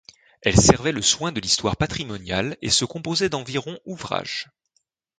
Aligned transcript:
Elle 0.41 0.59
servait 0.59 0.93
le 0.93 1.03
soin 1.03 1.31
de 1.31 1.39
l’histoire 1.39 1.77
patrimoniale 1.77 2.57
et 2.63 2.71
se 2.71 2.85
composait 2.85 3.29
d’environ 3.29 3.77
ouvrages. 3.85 4.49